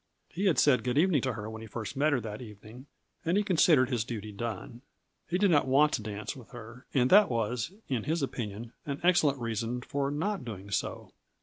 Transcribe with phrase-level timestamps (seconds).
[0.29, 2.87] He had said good evening to her when he first met her that evening,
[3.23, 4.81] and he considered his duty done.
[5.29, 8.99] He did not want to dance with her, and that was, in his opinion, an
[9.03, 11.11] excellent reason for not doing so.